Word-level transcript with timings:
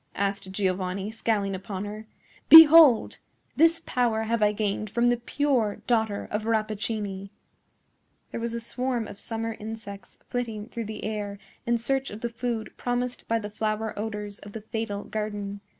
asked 0.15 0.49
Giovanni, 0.51 1.11
scowling 1.11 1.53
upon 1.53 1.85
her. 1.85 2.07
"Behold! 2.49 3.19
this 3.55 3.79
power 3.81 4.23
have 4.23 4.41
I 4.41 4.51
gained 4.51 4.89
from 4.89 5.09
the 5.09 5.17
pure 5.17 5.83
daughter 5.85 6.27
of 6.31 6.47
Rappaccini." 6.47 7.29
There 8.31 8.39
was 8.39 8.55
a 8.55 8.59
swarm 8.59 9.07
of 9.07 9.19
summer 9.19 9.55
insects 9.59 10.17
flitting 10.27 10.69
through 10.69 10.85
the 10.85 11.03
air 11.03 11.37
in 11.67 11.77
search 11.77 12.09
of 12.09 12.21
the 12.21 12.29
food 12.29 12.73
promised 12.77 13.27
by 13.27 13.37
the 13.37 13.51
flower 13.51 13.93
odors 13.95 14.39
of 14.39 14.53
the 14.53 14.61
fatal 14.61 15.03
garden. 15.03 15.61